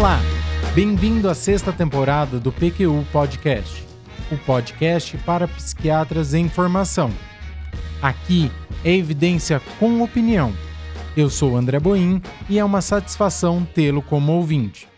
[0.00, 0.18] Olá,
[0.74, 3.84] bem-vindo à sexta temporada do PQU Podcast,
[4.32, 7.12] o podcast para psiquiatras em formação.
[8.00, 8.50] Aqui
[8.82, 10.54] é evidência com opinião.
[11.14, 14.88] Eu sou André Boim e é uma satisfação tê-lo como ouvinte.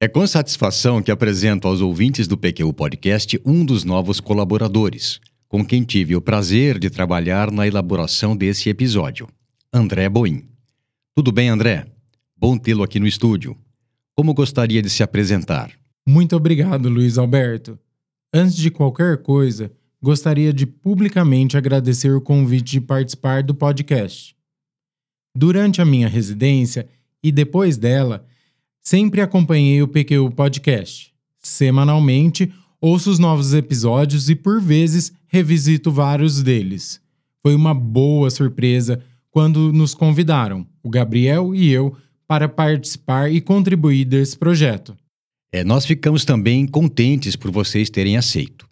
[0.00, 5.66] É com satisfação que apresento aos ouvintes do PQU Podcast um dos novos colaboradores, com
[5.66, 9.26] quem tive o prazer de trabalhar na elaboração desse episódio,
[9.72, 10.44] André Boim.
[11.16, 11.89] Tudo bem, André?
[12.40, 13.54] Bom tê-lo aqui no estúdio.
[14.16, 15.72] Como gostaria de se apresentar?
[16.08, 17.78] Muito obrigado, Luiz Alberto.
[18.32, 24.34] Antes de qualquer coisa, gostaria de publicamente agradecer o convite de participar do podcast.
[25.36, 26.88] Durante a minha residência
[27.22, 28.24] e depois dela,
[28.80, 31.12] sempre acompanhei o PQ Podcast.
[31.40, 32.50] Semanalmente,
[32.80, 37.02] ouço os novos episódios e, por vezes, revisito vários deles.
[37.42, 41.94] Foi uma boa surpresa quando nos convidaram, o Gabriel e eu,
[42.30, 44.96] para participar e contribuir desse projeto.
[45.50, 48.68] É, nós ficamos também contentes por vocês terem aceito.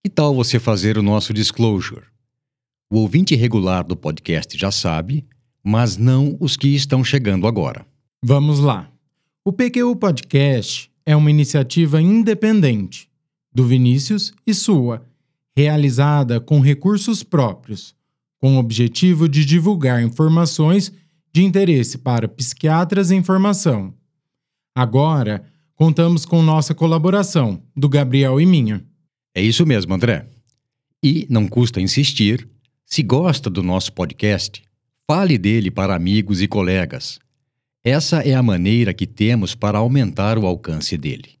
[0.00, 2.04] Que tal você fazer o nosso disclosure?
[2.88, 5.26] O ouvinte regular do podcast já sabe,
[5.60, 7.84] mas não os que estão chegando agora.
[8.24, 8.88] Vamos lá.
[9.44, 13.08] O PQU Podcast é uma iniciativa independente
[13.52, 15.04] do Vinícius e sua,
[15.56, 17.92] realizada com recursos próprios,
[18.40, 20.92] com o objetivo de divulgar informações
[21.32, 23.94] de interesse para psiquiatras em formação.
[24.74, 28.84] Agora, contamos com nossa colaboração, do Gabriel e minha.
[29.34, 30.26] É isso mesmo, André.
[31.02, 32.48] E não custa insistir,
[32.84, 34.62] se gosta do nosso podcast,
[35.06, 37.20] fale dele para amigos e colegas.
[37.84, 41.38] Essa é a maneira que temos para aumentar o alcance dele.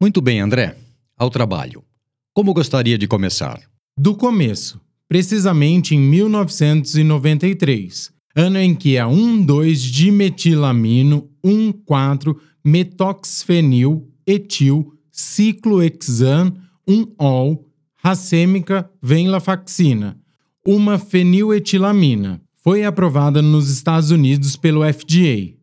[0.00, 0.76] Muito bem, André.
[1.16, 1.84] Ao trabalho.
[2.32, 3.62] Como gostaria de começar?
[3.96, 16.52] Do começo, precisamente em 1993, ano em que a 1,2-dimetilamino 1,4-metoxfenil etil ciclohexan
[16.88, 20.18] 1-ol racêmica venlafaxina,
[20.66, 25.54] uma feniletilamina, foi aprovada nos Estados Unidos pelo FDA,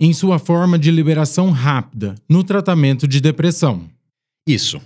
[0.00, 3.88] em sua forma de liberação rápida no tratamento de depressão.
[4.46, 4.80] Isso.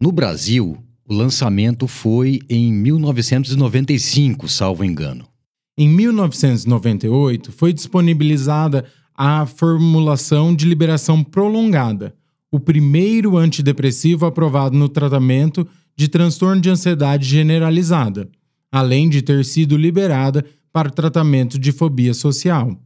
[0.00, 5.26] No Brasil, o lançamento foi em 1995, salvo engano.
[5.80, 8.84] Em 1998, foi disponibilizada
[9.14, 12.16] a formulação de liberação prolongada,
[12.50, 18.28] o primeiro antidepressivo aprovado no tratamento de transtorno de ansiedade generalizada,
[18.72, 22.76] além de ter sido liberada para o tratamento de fobia social.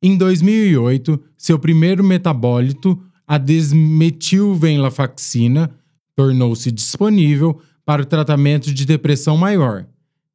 [0.00, 2.96] Em 2008, seu primeiro metabólito,
[3.26, 5.68] a desmetilvenlafaxina,
[6.14, 9.84] tornou-se disponível para o tratamento de depressão maior.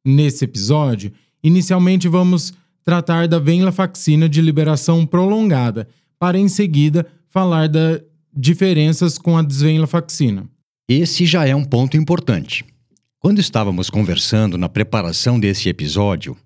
[0.04, 1.10] Nesse episódio,
[1.42, 2.52] Inicialmente vamos
[2.84, 5.88] tratar da venlafaxina de liberação prolongada,
[6.18, 8.00] para em seguida falar das
[8.34, 10.48] diferenças com a desvenlafaxina.
[10.88, 12.64] Esse já é um ponto importante.
[13.18, 16.36] Quando estávamos conversando na preparação desse episódio,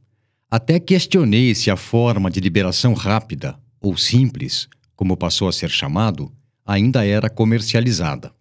[0.50, 6.32] até questionei se a forma de liberação rápida, ou simples, como passou a ser chamado,
[6.64, 8.32] ainda era comercializada.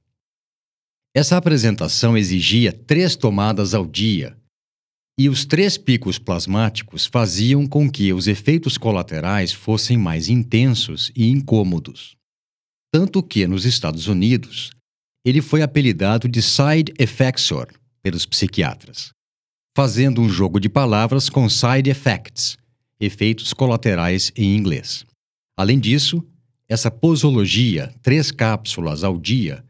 [1.13, 4.35] Essa apresentação exigia três tomadas ao dia
[5.17, 11.29] e os três picos plasmáticos faziam com que os efeitos colaterais fossem mais intensos e
[11.29, 12.15] incômodos.
[12.93, 14.71] Tanto que, nos Estados Unidos,
[15.25, 17.67] ele foi apelidado de side effectsor
[18.01, 19.09] pelos psiquiatras,
[19.75, 22.57] fazendo um jogo de palavras com side effects,
[22.99, 25.05] efeitos colaterais em inglês.
[25.57, 26.23] Além disso,
[26.67, 29.63] essa posologia, três cápsulas ao dia,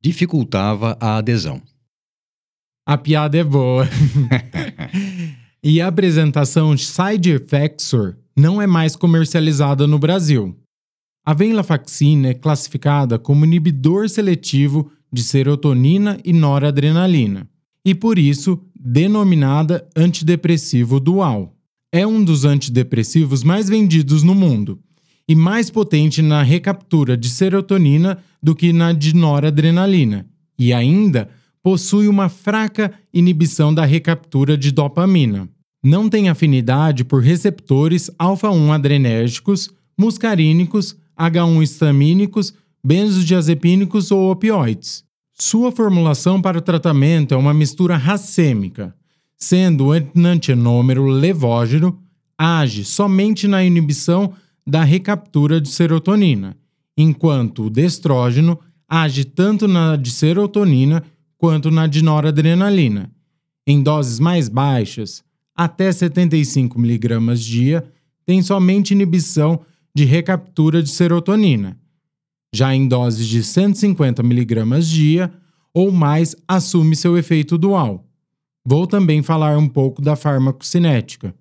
[0.00, 1.62] dificultava a adesão.
[2.84, 3.88] A piada é boa.
[5.62, 10.56] e a apresentação Side Effectsor não é mais comercializada no Brasil.
[11.24, 17.48] A venlafaxina é classificada como inibidor seletivo de serotonina e noradrenalina,
[17.84, 21.54] e por isso denominada antidepressivo dual.
[21.92, 24.80] É um dos antidepressivos mais vendidos no mundo
[25.28, 30.26] e mais potente na recaptura de serotonina do que na de noradrenalina,
[30.58, 31.28] e ainda
[31.62, 35.48] possui uma fraca inibição da recaptura de dopamina.
[35.82, 42.54] Não tem afinidade por receptores alfa-1 adrenérgicos, muscarínicos, H1 histamínicos,
[42.84, 45.04] benzodiazepínicos ou opioides.
[45.32, 48.94] Sua formulação para o tratamento é uma mistura racêmica,
[49.36, 51.98] sendo o enantiômero levógeno
[52.38, 54.32] age somente na inibição
[54.66, 56.56] da recaptura de serotonina,
[56.96, 58.58] enquanto o destrógeno
[58.88, 61.02] age tanto na de serotonina
[61.42, 63.10] quanto na de noradrenalina.
[63.66, 65.24] Em doses mais baixas,
[65.56, 67.84] até 75 mg dia,
[68.24, 69.60] tem somente inibição
[69.92, 71.76] de recaptura de serotonina.
[72.54, 75.32] Já em doses de 150 mg dia
[75.74, 78.06] ou mais, assume seu efeito dual.
[78.64, 81.34] Vou também falar um pouco da farmacocinética.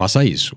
[0.00, 0.56] Faça isso.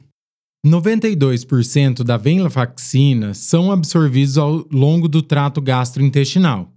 [0.65, 6.71] 92% da venlafaxina são absorvidos ao longo do trato gastrointestinal.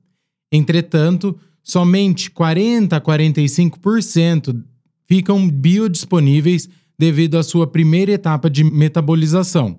[0.53, 4.63] Entretanto, somente 40 a 45%
[5.07, 6.69] ficam biodisponíveis
[6.99, 9.75] devido à sua primeira etapa de metabolização,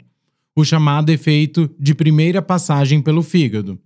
[0.56, 3.80] o chamado efeito de primeira passagem pelo fígado.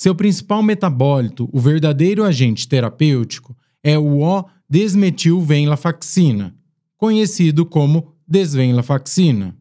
[0.00, 6.54] Seu principal metabólito, o verdadeiro agente terapêutico, é o O-desmetilvenlafaxina,
[6.96, 9.56] conhecido como desvenlafaxina.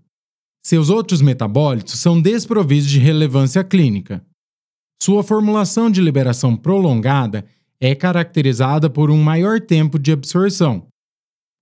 [0.61, 4.25] Seus outros metabólitos são desprovidos de relevância clínica.
[5.01, 7.45] Sua formulação de liberação prolongada
[7.79, 10.87] é caracterizada por um maior tempo de absorção,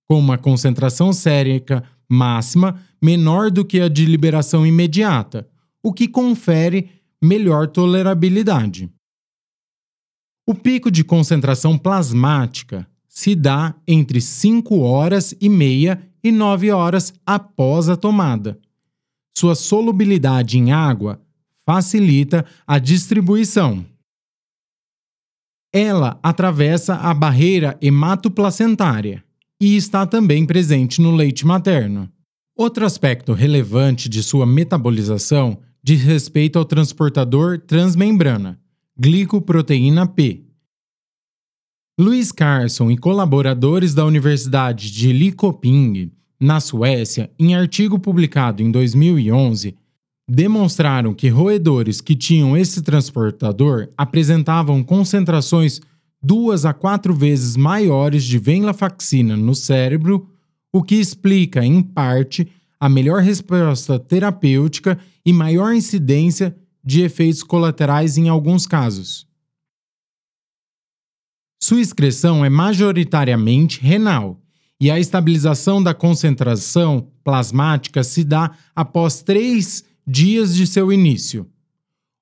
[0.08, 5.48] com uma concentração sérica máxima menor do que a de liberação imediata,
[5.82, 6.90] o que confere
[7.20, 8.90] melhor tolerabilidade.
[10.46, 17.12] O pico de concentração plasmática se dá entre 5 horas e meia e 9 horas
[17.26, 18.58] após a tomada.
[19.36, 21.20] Sua solubilidade em água
[21.64, 23.84] facilita a distribuição.
[25.72, 29.24] Ela atravessa a barreira hematoplacentária
[29.60, 32.10] e está também presente no leite materno.
[32.56, 38.60] Outro aspecto relevante de sua metabolização diz respeito ao transportador transmembrana,
[38.98, 40.44] glicoproteína P.
[41.98, 46.10] Louis Carson e colaboradores da Universidade de Linköping,
[46.40, 49.76] na Suécia, em artigo publicado em 2011,
[50.28, 55.80] demonstraram que roedores que tinham esse transportador apresentavam concentrações
[56.22, 60.28] duas a quatro vezes maiores de venlafaxina no cérebro,
[60.72, 62.48] o que explica, em parte,
[62.78, 69.26] a melhor resposta terapêutica e maior incidência de efeitos colaterais em alguns casos.
[71.60, 74.40] Sua excreção é majoritariamente renal
[74.80, 81.46] e a estabilização da concentração plasmática se dá após três dias de seu início.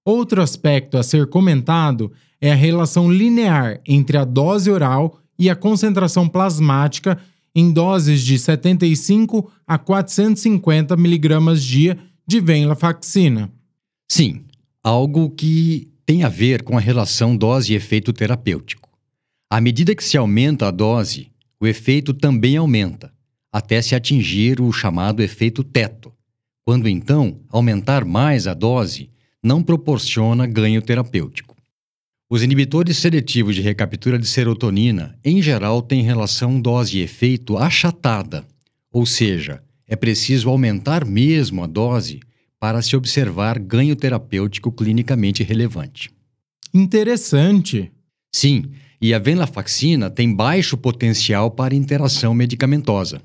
[0.05, 5.57] Outro aspecto a ser comentado é a relação linear entre a dose oral e a
[5.57, 7.19] concentração plasmática
[7.55, 13.53] em doses de 75 a 450 mg dia de venlafaxina.
[14.09, 14.45] Sim,
[14.83, 18.89] algo que tem a ver com a relação dose efeito terapêutico.
[19.51, 21.31] À medida que se aumenta a dose,
[21.61, 23.13] o efeito também aumenta,
[23.53, 26.13] até se atingir o chamado efeito teto,
[26.65, 29.11] quando então aumentar mais a dose
[29.43, 31.57] não proporciona ganho terapêutico.
[32.29, 38.47] Os inibitores seletivos de recaptura de serotonina, em geral, têm relação dose-efeito achatada,
[38.93, 42.21] ou seja, é preciso aumentar mesmo a dose
[42.61, 46.11] para se observar ganho terapêutico clinicamente relevante.
[46.73, 47.91] Interessante.
[48.33, 48.71] Sim,
[49.01, 53.23] e a venlafaxina tem baixo potencial para interação medicamentosa.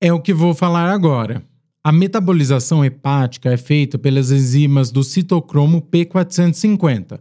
[0.00, 1.44] É o que vou falar agora.
[1.82, 7.20] A metabolização hepática é feita pelas enzimas do citocromo P450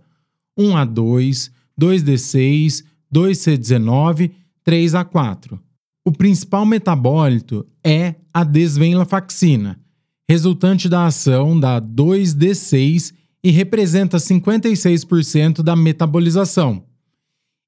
[0.58, 2.84] 1A2, 2D6,
[3.14, 4.32] 2C19,
[4.68, 5.60] 3A4.
[6.04, 9.80] O principal metabólito é a desvenlafaxina,
[10.28, 16.84] resultante da ação da 2D6 e representa 56% da metabolização.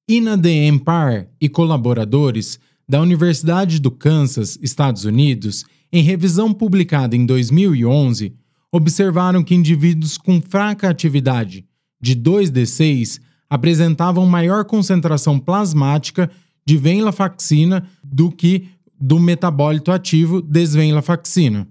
[0.10, 7.26] Ina de Empar e colaboradores da Universidade do Kansas, Estados Unidos, em revisão publicada em
[7.26, 8.34] 2011,
[8.72, 11.66] observaram que indivíduos com fraca atividade
[12.02, 13.20] de 2D6
[13.50, 16.30] apresentavam maior concentração plasmática
[16.66, 18.68] de venlafaxina do que
[19.00, 21.68] do metabólito ativo desvenlafaxina.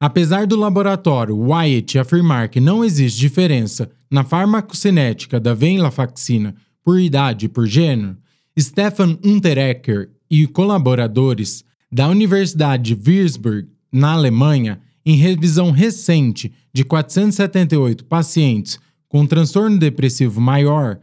[0.00, 7.46] Apesar do laboratório Wyatt afirmar que não existe diferença na farmacocinética da venlafaxina por idade
[7.46, 8.16] e por gênero,
[8.58, 11.64] Stefan Unterecker e colaboradores
[11.94, 20.40] da Universidade de Würzburg, na Alemanha, em revisão recente de 478 pacientes com transtorno depressivo
[20.40, 20.98] maior,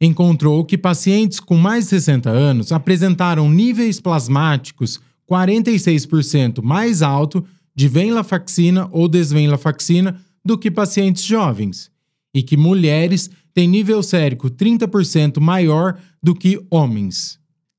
[0.00, 7.88] encontrou que pacientes com mais de 60 anos apresentaram níveis plasmáticos 46% mais alto de
[7.88, 11.90] venlafaxina ou desvenlafaxina do que pacientes jovens,
[12.32, 17.36] e que mulheres têm nível sérico 30% maior do que homens.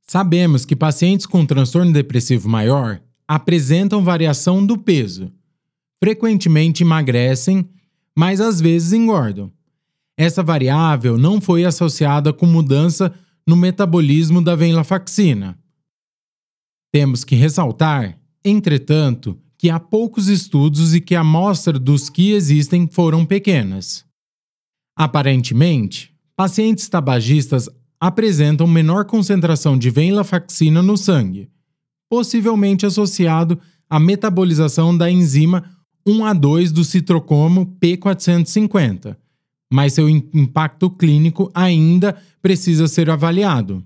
[0.09, 5.31] Sabemos que pacientes com transtorno depressivo maior apresentam variação do peso.
[6.01, 7.69] Frequentemente emagrecem,
[8.15, 9.51] mas às vezes engordam.
[10.15, 13.13] Essa variável não foi associada com mudança
[13.45, 15.59] no metabolismo da venlafaxina.
[16.91, 22.87] Temos que ressaltar, entretanto, que há poucos estudos e que a amostra dos que existem
[22.87, 24.05] foram pequenas.
[24.95, 31.49] Aparentemente, pacientes tabagistas apresentam menor concentração de venlafaxina no sangue,
[32.09, 35.63] possivelmente associado à metabolização da enzima
[36.07, 39.17] 1A2 do citrocomo P450,
[39.71, 43.85] mas seu impacto clínico ainda precisa ser avaliado.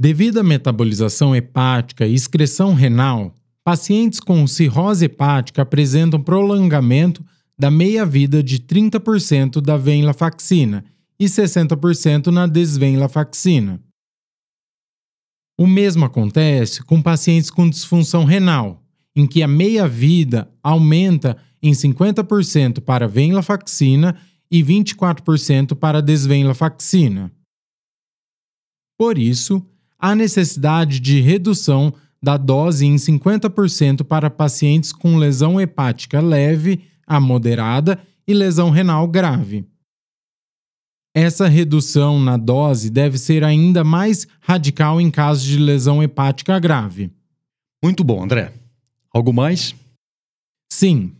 [0.00, 7.24] Devido à metabolização hepática e excreção renal, pacientes com cirrose hepática apresentam prolongamento
[7.58, 10.84] da meia-vida de 30% da venlafaxina
[11.22, 13.80] e 60% na desvenlafaxina.
[15.56, 18.82] O mesmo acontece com pacientes com disfunção renal,
[19.14, 24.18] em que a meia-vida aumenta em 50% para venlafaxina
[24.50, 27.30] e 24% para desvenlafaxina.
[28.98, 29.64] Por isso,
[29.96, 37.20] há necessidade de redução da dose em 50% para pacientes com lesão hepática leve a
[37.20, 39.71] moderada e lesão renal grave.
[41.14, 47.10] Essa redução na dose deve ser ainda mais radical em casos de lesão hepática grave.
[47.82, 48.52] Muito bom, André.
[49.12, 49.74] Algo mais?
[50.72, 51.12] Sim.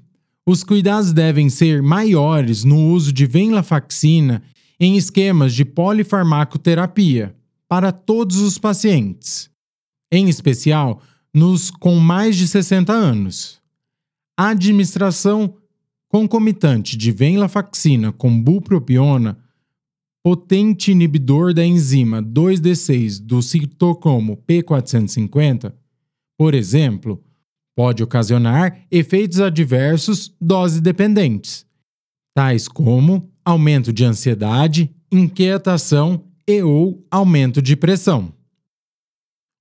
[0.46, 4.42] Os cuidados devem ser maiores no uso de venlafaxina
[4.80, 7.34] em esquemas de polifarmacoterapia
[7.68, 9.48] para todos os pacientes,
[10.10, 11.00] em especial
[11.32, 13.60] nos com mais de 60 anos.
[14.36, 15.54] A administração
[16.08, 19.38] concomitante de venlafaxina com bupropiona,
[20.22, 25.72] potente inibidor da enzima 2D6 do citocomo P450,
[26.38, 27.22] por exemplo,
[27.76, 31.66] pode ocasionar efeitos adversos dose-dependentes,
[32.34, 38.32] tais como aumento de ansiedade, inquietação e ou aumento de pressão.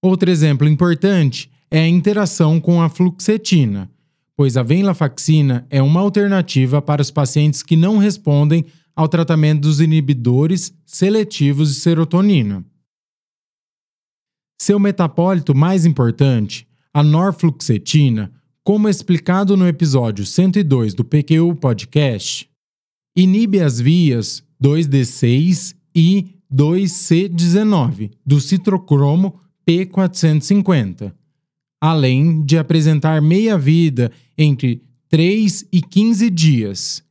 [0.03, 3.89] Outro exemplo importante é a interação com a fluoxetina,
[4.35, 9.79] pois a venlafaxina é uma alternativa para os pacientes que não respondem ao tratamento dos
[9.79, 12.65] inibidores seletivos de serotonina.
[14.61, 18.31] Seu metapólito mais importante, a norfluxetina,
[18.63, 22.47] como explicado no episódio 102 do PQU Podcast,
[23.15, 31.13] inibe as vias 2D6 e 2C19 do citrocromo P450,
[31.81, 37.03] além de apresentar meia-vida entre 3 e 15 dias.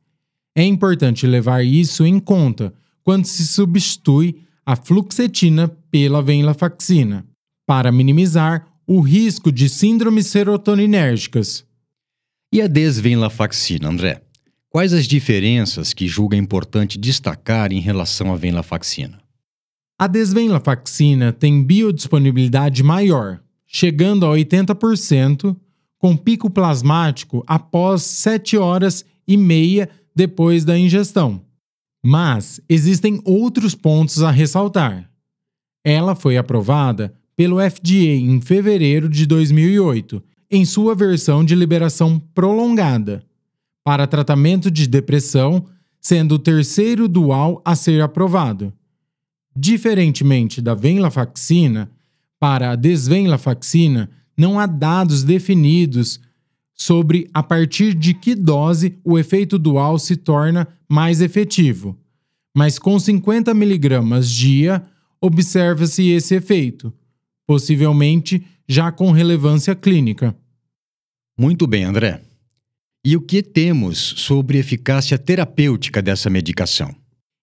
[0.55, 7.25] É importante levar isso em conta quando se substitui a fluxetina pela venlafaxina,
[7.65, 11.65] para minimizar o risco de síndromes serotoninérgicas.
[12.51, 14.21] E a desvenlafaxina, André?
[14.69, 19.19] Quais as diferenças que julga importante destacar em relação à venlafaxina?
[19.97, 25.55] A desvenlafaxina tem biodisponibilidade maior, chegando a 80%,
[25.97, 31.41] com pico plasmático após 7 horas e meia depois da ingestão.
[32.03, 35.09] Mas existem outros pontos a ressaltar.
[35.83, 43.23] Ela foi aprovada pelo FDA em fevereiro de 2008, em sua versão de liberação prolongada,
[43.83, 45.65] para tratamento de depressão,
[45.99, 48.73] sendo o terceiro dual a ser aprovado.
[49.55, 51.89] Diferentemente da venlafaxina,
[52.39, 56.19] para a desvenlafaxina, não há dados definidos
[56.81, 61.95] sobre a partir de que dose o efeito dual se torna mais efetivo.
[62.57, 64.83] Mas com 50 mg dia,
[65.21, 66.91] observa-se esse efeito,
[67.45, 70.35] possivelmente já com relevância clínica.
[71.37, 72.23] Muito bem, André.
[73.05, 76.95] E o que temos sobre eficácia terapêutica dessa medicação?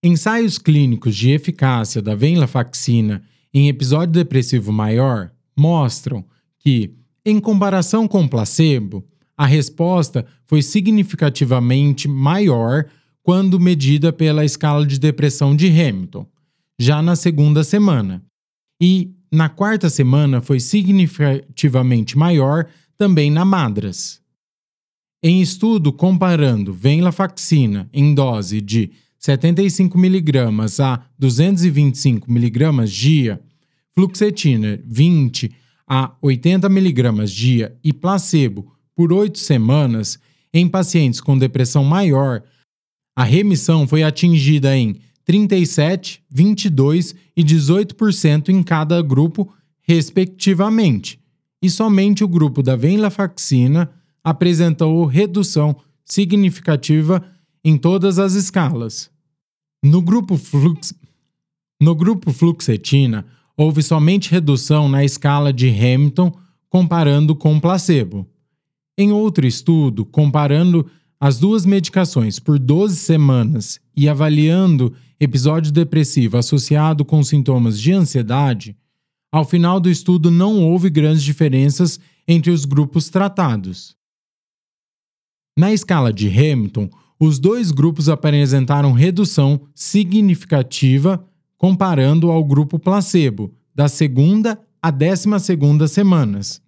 [0.03, 3.23] Ensaios clínicos de eficácia da venlafaxina
[3.55, 6.25] em episódio depressivo maior mostram
[6.59, 6.93] que,
[7.25, 9.05] em comparação com o placebo,
[9.39, 12.87] a resposta foi significativamente maior
[13.23, 16.27] quando medida pela escala de depressão de Hamilton,
[16.77, 18.25] já na segunda semana,
[18.83, 22.67] e na quarta semana foi significativamente maior
[22.97, 24.21] também na Madras.
[25.23, 28.91] Em estudo comparando venlafaxina em dose de
[29.21, 33.41] 75mg a 225mg dia,
[33.95, 35.53] fluoxetina 20
[35.87, 40.19] a 80mg dia e placebo por 8 semanas
[40.53, 42.43] em pacientes com depressão maior,
[43.15, 51.21] a remissão foi atingida em 37, 22 e 18% em cada grupo, respectivamente,
[51.63, 53.89] e somente o grupo da venlafaxina
[54.25, 57.25] apresentou redução significativa
[57.65, 59.09] em todas as escalas.
[59.81, 60.93] No grupo, flux...
[61.81, 63.25] no grupo fluxetina,
[63.57, 66.33] houve somente redução na escala de Hamilton
[66.69, 68.27] comparando com placebo.
[69.01, 70.85] Em outro estudo, comparando
[71.21, 78.77] as duas medicações por 12 semanas e avaliando episódio depressivo associado com sintomas de ansiedade,
[79.31, 83.97] ao final do estudo não houve grandes diferenças entre os grupos tratados.
[85.57, 86.91] Na escala de Hamilton,
[87.21, 91.25] os dois grupos apresentaram redução significativa
[91.57, 96.61] comparando ao grupo placebo, da segunda à décima segunda semanas.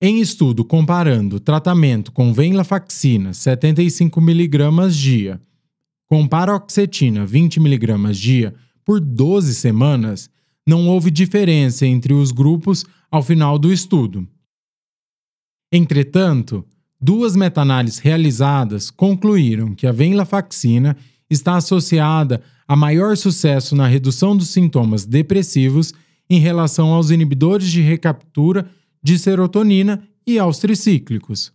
[0.00, 5.40] Em estudo comparando tratamento com venlafaxina 75mg dia
[6.06, 10.30] com paroxetina 20mg dia por 12 semanas,
[10.66, 14.28] não houve diferença entre os grupos ao final do estudo.
[15.72, 16.64] Entretanto,
[17.00, 20.94] duas meta-análises realizadas concluíram que a venlafaxina
[21.28, 25.94] está associada a maior sucesso na redução dos sintomas depressivos
[26.28, 28.70] em relação aos inibidores de recaptura
[29.06, 31.52] de serotonina e aos tricíclicos.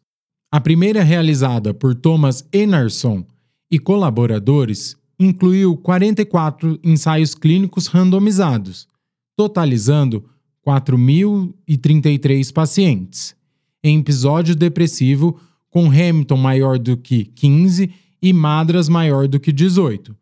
[0.50, 3.26] A primeira, realizada por Thomas Enarson
[3.70, 8.88] e colaboradores, incluiu 44 ensaios clínicos randomizados,
[9.36, 10.24] totalizando
[10.66, 13.36] 4.033 pacientes,
[13.84, 15.38] em episódio depressivo
[15.70, 20.16] com Hamilton maior do que 15 e Madras maior do que 18,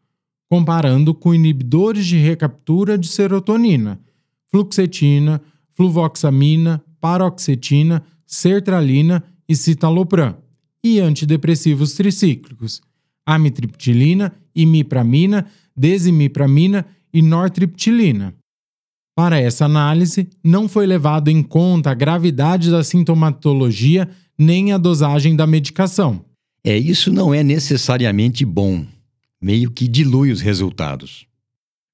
[0.50, 4.02] comparando com inibidores de recaptura de serotonina,
[4.50, 5.40] fluxetina,
[5.74, 10.38] fluvoxamina, paroxetina, sertralina e citalopram,
[10.84, 12.82] e antidepressivos tricíclicos,
[13.26, 18.34] amitriptilina, imipramina, desimipramina e nortriptilina.
[19.16, 25.36] Para essa análise, não foi levado em conta a gravidade da sintomatologia nem a dosagem
[25.36, 26.24] da medicação.
[26.64, 28.86] É, isso não é necessariamente bom.
[29.42, 31.29] Meio que dilui os resultados.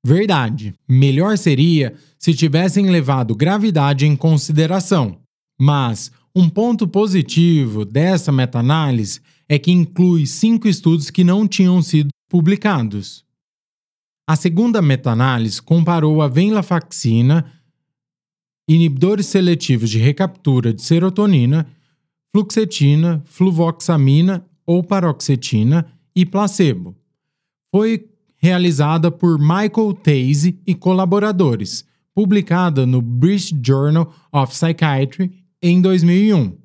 [0.05, 0.75] Verdade.
[0.87, 5.17] Melhor seria se tivessem levado gravidade em consideração.
[5.59, 12.09] Mas um ponto positivo dessa meta-análise é que inclui cinco estudos que não tinham sido
[12.29, 13.25] publicados.
[14.29, 17.51] A segunda meta-análise comparou a venlafaxina,
[18.69, 21.65] inibidores seletivos de recaptura de serotonina,
[22.31, 26.95] fluxetina, fluvoxamina ou paroxetina e placebo.
[27.73, 28.07] Foi
[28.45, 36.55] realizada por Michael Tase e colaboradores, publicada no British Journal of Psychiatry em 2001,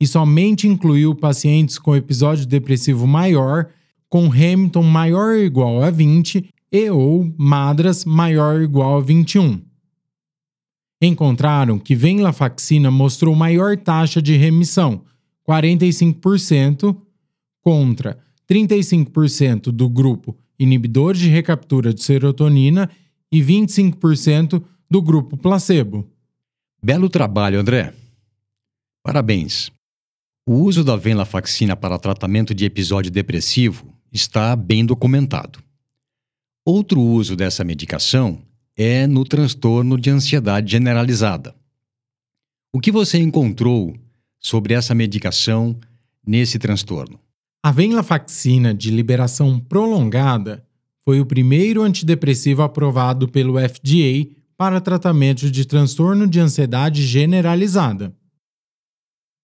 [0.00, 3.68] e somente incluiu pacientes com episódio depressivo maior,
[4.08, 9.60] com Hamilton maior ou igual a 20 e ou Madras maior ou igual a 21.
[11.00, 15.04] Encontraram que venlafaxina mostrou maior taxa de remissão,
[15.48, 16.96] 45%,
[17.62, 18.18] contra
[18.50, 22.90] 35% do grupo inibidor de recaptura de serotonina
[23.32, 26.06] e 25% do grupo placebo.
[26.82, 27.94] Belo trabalho, André.
[29.02, 29.72] Parabéns.
[30.46, 35.58] O uso da venlafaxina para tratamento de episódio depressivo está bem documentado.
[36.64, 38.42] Outro uso dessa medicação
[38.76, 41.54] é no transtorno de ansiedade generalizada.
[42.72, 43.96] O que você encontrou
[44.38, 45.78] sobre essa medicação
[46.26, 47.18] nesse transtorno?
[47.62, 50.66] A venlafaxina de liberação prolongada
[51.04, 58.16] foi o primeiro antidepressivo aprovado pelo FDA para tratamento de transtorno de ansiedade generalizada.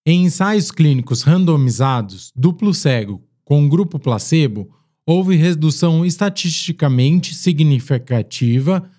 [0.06, 4.70] Em ensaios clínicos randomizados, duplo cego, com grupo placebo,
[5.06, 8.90] houve redução estatisticamente significativa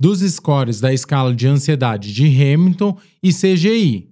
[0.00, 4.07] dos scores da escala de ansiedade de Hamilton e CGI,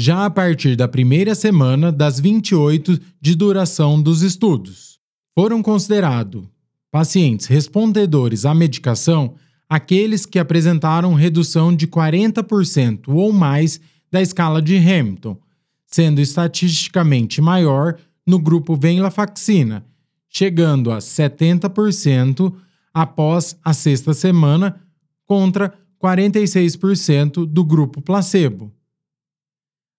[0.00, 5.00] já a partir da primeira semana das 28 de duração dos estudos.
[5.34, 6.44] Foram considerados
[6.88, 9.34] pacientes respondedores à medicação
[9.68, 15.36] aqueles que apresentaram redução de 40% ou mais da escala de Hamilton,
[15.84, 19.84] sendo estatisticamente maior no grupo venlafaxina,
[20.30, 22.54] chegando a 70%
[22.94, 24.80] após a sexta semana,
[25.26, 28.77] contra 46% do grupo placebo.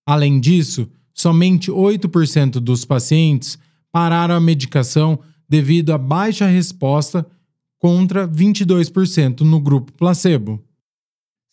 [0.10, 3.60] Além disso, somente 8% dos pacientes
[3.91, 7.24] pararam a medicação devido à baixa resposta,
[7.78, 10.60] contra 22% no grupo placebo.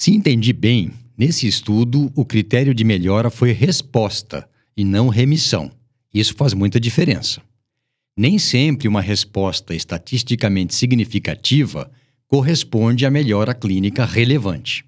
[0.00, 5.70] Se entendi bem, nesse estudo o critério de melhora foi resposta e não remissão.
[6.12, 7.42] Isso faz muita diferença.
[8.16, 11.90] Nem sempre uma resposta estatisticamente significativa
[12.26, 14.82] corresponde à melhora clínica relevante.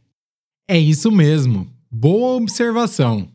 [0.66, 1.68] É isso mesmo.
[1.90, 3.28] Boa observação.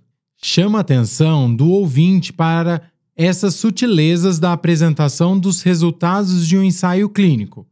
[0.46, 2.82] Chama a atenção do ouvinte para
[3.16, 7.66] essas sutilezas da apresentação dos resultados de um ensaio clínico,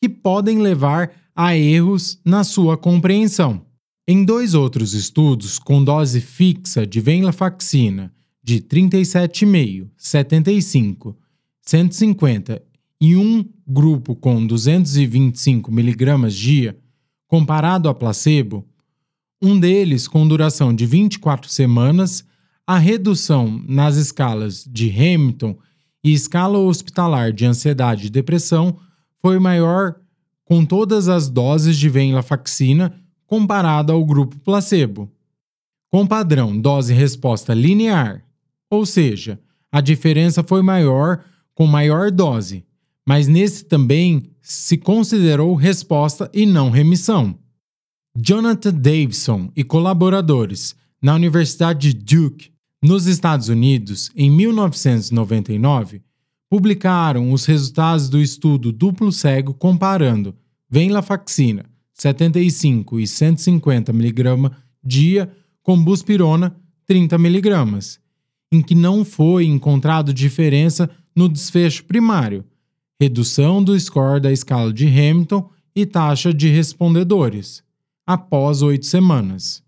[0.00, 3.66] que podem levar a erros na sua compreensão.
[4.06, 11.16] Em dois outros estudos com dose fixa de venlafaxina de 37,5, 75,
[11.62, 12.62] 150
[13.00, 16.78] e um grupo com 225 mg dia,
[17.26, 18.64] comparado a placebo,
[19.44, 22.24] um deles com duração de 24 semanas,
[22.66, 25.54] a redução nas escalas de Hamilton
[26.02, 28.78] e escala hospitalar de ansiedade e depressão
[29.20, 29.96] foi maior
[30.46, 32.94] com todas as doses de venlafaxina
[33.26, 35.10] comparada ao grupo placebo,
[35.90, 38.24] com padrão dose-resposta linear,
[38.70, 39.38] ou seja,
[39.70, 41.22] a diferença foi maior
[41.54, 42.64] com maior dose,
[43.06, 47.38] mas nesse também se considerou resposta e não remissão.
[48.16, 56.00] Jonathan Davidson e colaboradores na Universidade de Duke, nos Estados Unidos, em 1999,
[56.48, 60.32] publicaram os resultados do estudo duplo cego comparando
[60.70, 64.50] venlafaxina 75 e 150 mg
[64.82, 65.28] dia
[65.60, 66.54] com buspirona
[66.86, 67.98] 30 mg,
[68.52, 72.44] em que não foi encontrado diferença no desfecho primário,
[73.00, 77.64] redução do score da escala de Hamilton e taxa de respondedores,
[78.06, 79.62] após oito semanas.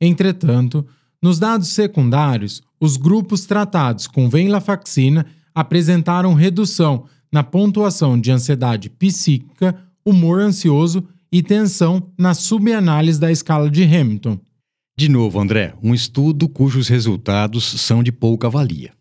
[0.00, 0.86] Entretanto,
[1.22, 9.78] nos dados secundários, os grupos tratados com venlafaxina apresentaram redução na pontuação de ansiedade psíquica,
[10.04, 14.38] humor ansioso e tensão na subanálise da escala de Hamilton.
[14.98, 18.92] De novo, André, um estudo cujos resultados são de pouca valia.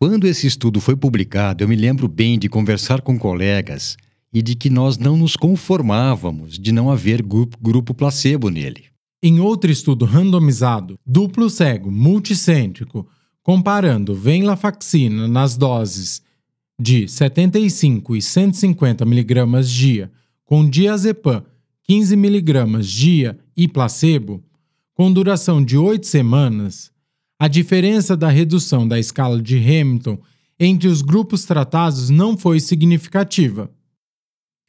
[0.00, 3.96] Quando esse estudo foi publicado, eu me lembro bem de conversar com colegas
[4.32, 8.84] e de que nós não nos conformávamos de não haver grupo, placebo nele.
[9.22, 13.06] Em outro estudo randomizado, duplo cego, multicêntrico,
[13.42, 16.22] comparando venlafaxina nas doses
[16.80, 20.10] de 75 e 150 mg dia
[20.50, 21.44] com diazepam
[21.84, 24.42] 15 mg dia e placebo,
[24.94, 26.90] com duração de 8 semanas,
[27.38, 30.18] a diferença da redução da escala de Hamilton
[30.58, 33.70] entre os grupos tratados não foi significativa.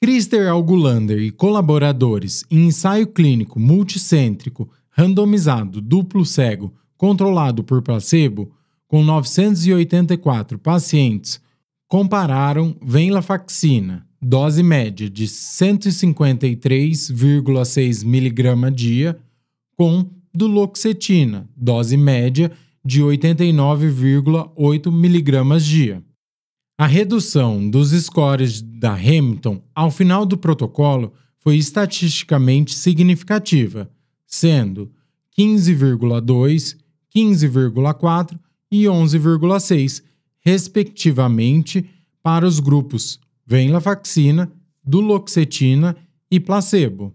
[0.03, 8.51] Christer Algulander e colaboradores em ensaio clínico multicêntrico randomizado duplo cego controlado por placebo
[8.87, 11.39] com 984 pacientes
[11.87, 19.19] compararam venlafaxina, dose média de 153,6 mg dia,
[19.77, 22.51] com duloxetina, dose média
[22.83, 26.03] de 89,8 mg dia.
[26.81, 33.87] A redução dos scores da Hamilton ao final do protocolo foi estatisticamente significativa,
[34.25, 34.91] sendo
[35.37, 36.75] 15,2,
[37.15, 38.35] 15,4
[38.71, 40.01] e 11,6,
[40.39, 41.87] respectivamente,
[42.23, 44.51] para os grupos venlafaxina,
[44.83, 45.95] duloxetina
[46.31, 47.13] e placebo.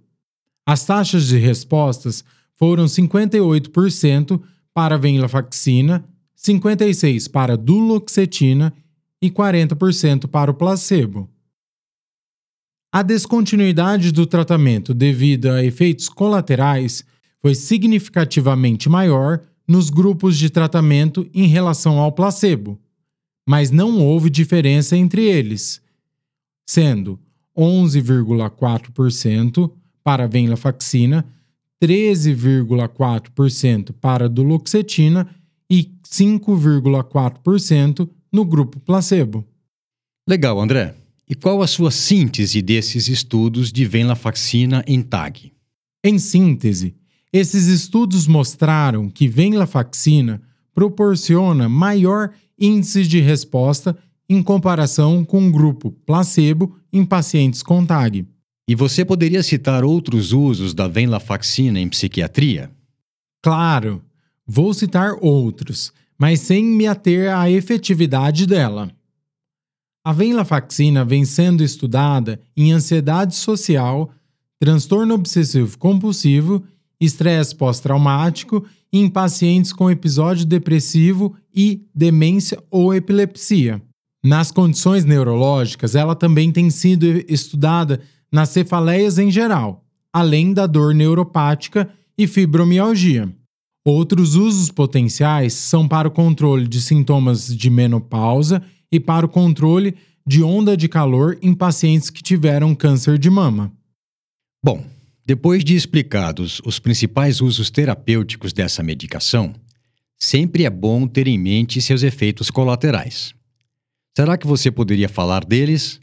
[0.65, 2.23] As taxas de respostas
[2.55, 4.41] foram 58%
[4.73, 6.05] para venlafaxina,
[6.39, 8.73] 56% para duloxetina
[9.23, 11.31] e 40% para o placebo.
[12.93, 17.05] A descontinuidade do tratamento devido a efeitos colaterais
[17.41, 22.81] foi significativamente maior nos grupos de tratamento em relação ao placebo,
[23.47, 25.83] mas não houve diferença entre eles,
[26.67, 27.21] sendo
[27.57, 29.71] 11,4%
[30.03, 31.27] para venlafaxina
[31.83, 35.29] 13,4% para duloxetina
[35.71, 39.43] e 5,4% no grupo placebo.
[40.29, 40.95] Legal, André.
[41.27, 45.55] E qual a sua síntese desses estudos de venlafaxina em TAG?
[46.05, 46.95] Em síntese,
[47.33, 50.43] esses estudos mostraram que venlafaxina
[50.75, 53.97] proporciona maior índice de resposta
[54.29, 58.27] em comparação com o grupo placebo em pacientes com TAG.
[58.69, 62.71] E você poderia citar outros usos da venlafaxina em psiquiatria?
[63.43, 64.03] Claro,
[64.47, 68.91] vou citar outros, mas sem me ater à efetividade dela.
[70.05, 74.11] A venlafaxina vem sendo estudada em ansiedade social,
[74.59, 76.65] transtorno obsessivo compulsivo,
[77.01, 83.83] estresse pós-traumático e em pacientes com episódio depressivo e demência ou epilepsia.
[84.25, 88.01] Nas condições neurológicas, ela também tem sido estudada
[88.33, 93.33] nas cefaleias em geral, além da dor neuropática e fibromialgia.
[93.89, 99.95] Outros usos potenciais são para o controle de sintomas de menopausa e para o controle
[100.27, 103.73] de onda de calor em pacientes que tiveram câncer de mama.
[104.61, 104.85] Bom,
[105.25, 109.55] depois de explicados os principais usos terapêuticos dessa medicação,
[110.19, 113.37] sempre é bom ter em mente seus efeitos colaterais.
[114.17, 116.01] Será que você poderia falar deles?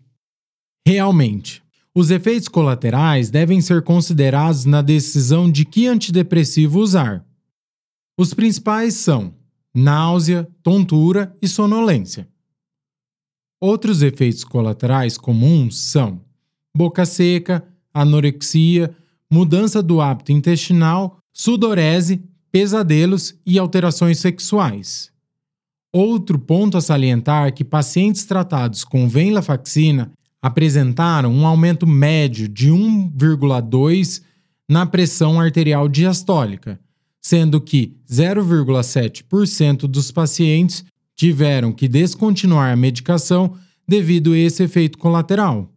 [0.88, 1.62] Realmente,
[1.96, 7.24] Os efeitos colaterais devem ser considerados na decisão de que antidepressivo usar.
[8.18, 9.34] Os principais são
[9.74, 12.28] náusea, tontura e sonolência.
[13.60, 16.22] Outros efeitos colaterais comuns são
[16.76, 18.96] boca seca, anorexia,
[19.32, 25.12] mudança do hábito intestinal, sudorese, pesadelos e alterações sexuais.
[25.92, 32.70] Outro ponto a salientar é que pacientes tratados com venlafaxina apresentaram um aumento médio de
[32.70, 34.22] 1,2
[34.70, 36.80] na pressão arterial diastólica,
[37.24, 40.84] sendo que 0,7% dos pacientes
[41.16, 43.56] tiveram que descontinuar a medicação
[43.88, 45.72] devido a esse efeito colateral.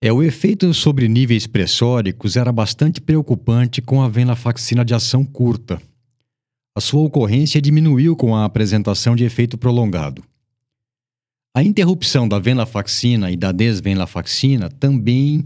[0.00, 5.80] É, o efeito sobre níveis pressóricos era bastante preocupante com a venlafaxina de ação curta.
[6.76, 10.22] A sua ocorrência diminuiu com a apresentação de efeito prolongado.
[11.56, 15.42] A interrupção da venlafaxina e da desvenlafaxina também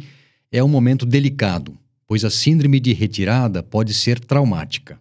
[0.51, 1.79] é um momento delicado,
[2.11, 5.01] pois a síndrome de retirada pode ser traumática.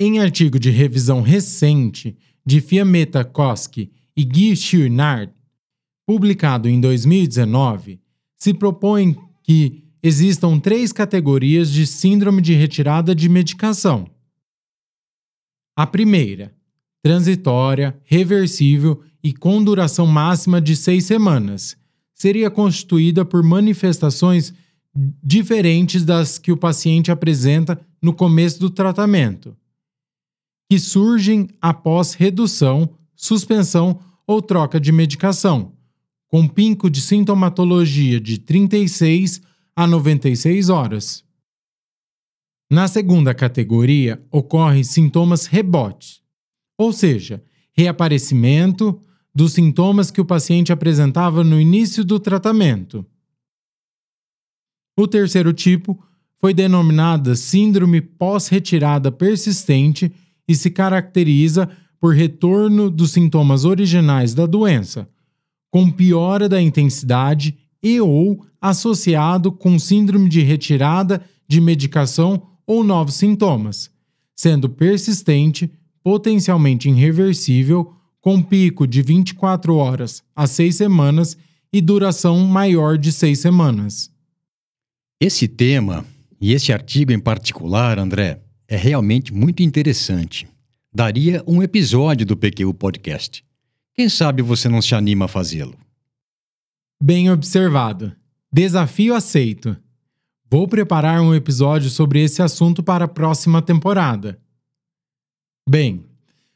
[0.00, 2.16] Em artigo de revisão recente
[2.46, 5.34] de Fiametta Koski e Guy Schurnard,
[6.06, 8.00] publicado em 2019,
[8.38, 14.10] se propõe que existam três categorias de síndrome de retirada de medicação.
[15.76, 16.54] A primeira,
[17.02, 21.76] transitória, reversível e com duração máxima de seis semanas,
[22.14, 24.54] seria constituída por manifestações
[24.94, 29.56] diferentes das que o paciente apresenta no começo do tratamento,
[30.70, 35.72] que surgem após redução, suspensão ou troca de medicação,
[36.28, 39.42] com pico de sintomatologia de 36
[39.74, 41.24] a 96 horas.
[42.70, 46.22] Na segunda categoria, ocorrem sintomas rebote,
[46.78, 49.00] ou seja, reaparecimento
[49.34, 53.04] dos sintomas que o paciente apresentava no início do tratamento.
[55.00, 55.98] O terceiro tipo
[56.38, 60.12] foi denominada Síndrome pós-retirada persistente
[60.46, 65.08] e se caracteriza por retorno dos sintomas originais da doença,
[65.70, 73.14] com piora da intensidade e ou associado com síndrome de retirada de medicação ou novos
[73.14, 73.90] sintomas,
[74.36, 75.72] sendo persistente,
[76.04, 81.38] potencialmente irreversível, com pico de 24 horas a 6 semanas
[81.72, 84.09] e duração maior de 6 semanas.
[85.22, 86.06] Esse tema,
[86.40, 90.48] e esse artigo em particular, André, é realmente muito interessante.
[90.90, 93.44] Daria um episódio do PQ Podcast.
[93.94, 95.76] Quem sabe você não se anima a fazê-lo?
[97.02, 98.16] Bem observado.
[98.50, 99.76] Desafio aceito.
[100.50, 104.40] Vou preparar um episódio sobre esse assunto para a próxima temporada.
[105.68, 106.02] Bem,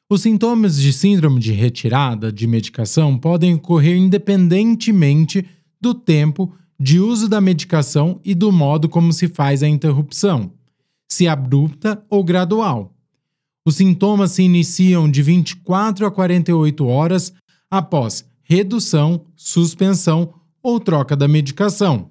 [0.09, 5.47] os sintomas de síndrome de retirada de medicação podem ocorrer independentemente
[5.79, 10.53] do tempo de uso da medicação e do modo como se faz a interrupção,
[11.09, 12.93] se abrupta ou gradual.
[13.67, 17.33] Os sintomas se iniciam de 24 a 48 horas
[17.71, 22.11] após redução, suspensão ou troca da medicação.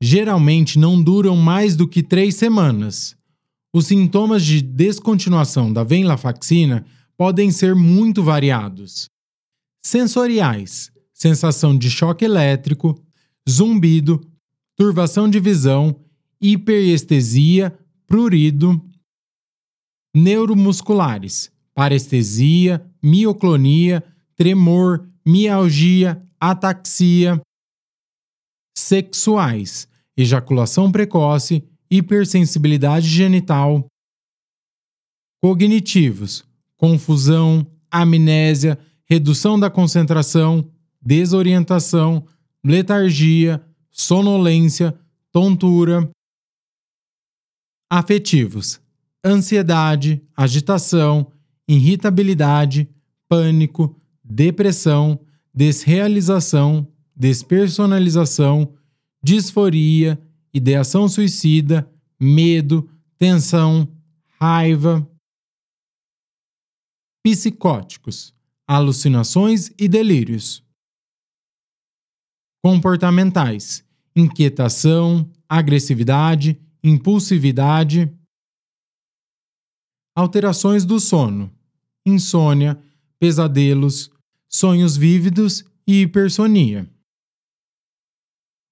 [0.00, 3.16] Geralmente não duram mais do que três semanas.
[3.74, 6.84] Os sintomas de descontinuação da venlafaxina
[7.16, 9.08] podem ser muito variados.
[9.82, 13.00] Sensoriais: sensação de choque elétrico,
[13.48, 14.20] zumbido,
[14.76, 15.98] turvação de visão,
[16.40, 18.80] hiperestesia, prurido.
[20.14, 24.02] Neuromusculares: parestesia, mioclonia,
[24.36, 27.40] tremor, mialgia, ataxia.
[28.76, 33.86] Sexuais: ejaculação precoce, hipersensibilidade genital.
[35.42, 36.44] Cognitivos:
[36.76, 42.26] confusão, amnésia, redução da concentração, desorientação,
[42.68, 44.94] letargia, sonolência,
[45.32, 46.10] tontura.
[47.90, 48.78] Afetivos:
[49.24, 51.32] ansiedade, agitação,
[51.66, 52.86] irritabilidade,
[53.26, 55.18] pânico, depressão,
[55.54, 58.74] desrealização, despersonalização,
[59.22, 60.20] disforia,
[60.52, 63.88] ideação suicida, medo, tensão,
[64.38, 65.10] raiva.
[67.24, 68.34] Psicóticos,
[68.66, 70.67] alucinações e delírios.
[72.62, 78.12] Comportamentais: inquietação, agressividade, impulsividade.
[80.16, 81.52] Alterações do sono:
[82.06, 82.80] insônia,
[83.18, 84.10] pesadelos,
[84.48, 86.88] sonhos vívidos e hipersonia.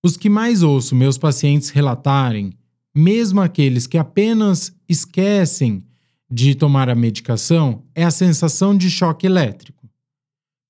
[0.05, 2.53] Os que mais ouço meus pacientes relatarem,
[2.95, 5.85] mesmo aqueles que apenas esquecem
[6.31, 9.89] de tomar a medicação, é a sensação de choque elétrico.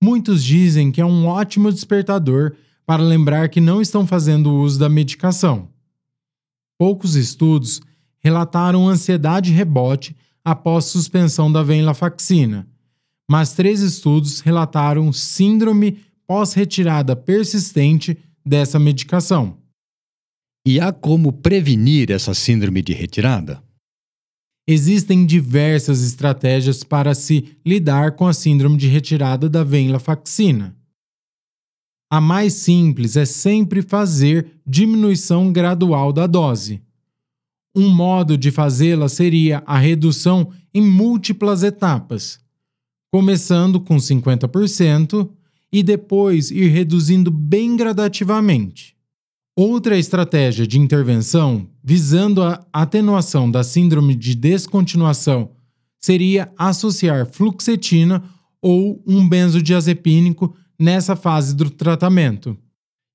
[0.02, 2.55] Muitos dizem que é um ótimo despertador
[2.87, 5.68] para lembrar que não estão fazendo uso da medicação.
[6.79, 7.81] Poucos estudos
[8.20, 12.68] relataram ansiedade rebote após suspensão da venlafaxina,
[13.29, 19.59] mas três estudos relataram síndrome pós-retirada persistente dessa medicação.
[20.64, 23.62] E há como prevenir essa síndrome de retirada?
[24.68, 30.76] Existem diversas estratégias para se lidar com a síndrome de retirada da venlafaxina.
[32.09, 36.81] A mais simples é sempre fazer diminuição gradual da dose.
[37.75, 42.38] Um modo de fazê-la seria a redução em múltiplas etapas,
[43.12, 45.29] começando com 50%
[45.73, 48.97] e depois ir reduzindo bem gradativamente.
[49.57, 55.51] Outra estratégia de intervenção visando a atenuação da síndrome de descontinuação
[55.99, 58.23] seria associar fluoxetina
[58.62, 62.57] ou um benzodiazepínico nessa fase do tratamento.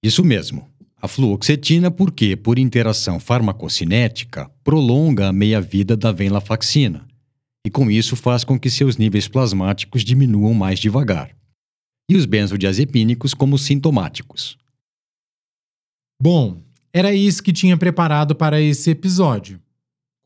[0.03, 0.67] Isso mesmo.
[1.01, 7.07] A fluoxetina, porque, por interação farmacocinética, prolonga a meia-vida da venlafaxina
[7.65, 11.35] e, com isso, faz com que seus níveis plasmáticos diminuam mais devagar.
[12.09, 14.57] E os benzodiazepínicos como sintomáticos.
[16.21, 16.61] Bom,
[16.93, 19.59] era isso que tinha preparado para esse episódio.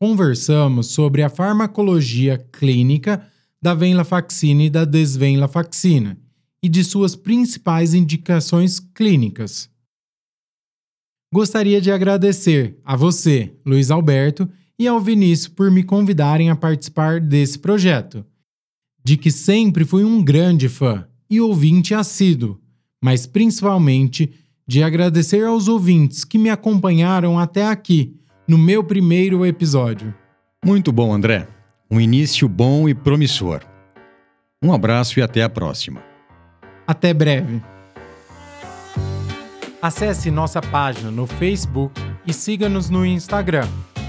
[0.00, 3.26] Conversamos sobre a farmacologia clínica
[3.62, 6.18] da venlafaxina e da desvenlafaxina
[6.62, 9.70] e de suas principais indicações clínicas.
[11.32, 17.20] Gostaria de agradecer a você, Luiz Alberto, e ao Vinícius por me convidarem a participar
[17.20, 18.24] desse projeto,
[19.04, 22.60] de que sempre fui um grande fã e ouvinte assíduo,
[23.02, 24.32] mas principalmente
[24.66, 28.16] de agradecer aos ouvintes que me acompanharam até aqui,
[28.48, 30.14] no meu primeiro episódio.
[30.64, 31.48] Muito bom, André.
[31.90, 33.62] Um início bom e promissor.
[34.62, 36.15] Um abraço e até a próxima.
[36.86, 37.60] Até breve.
[39.82, 43.66] Acesse nossa página no Facebook e siga-nos no Instagram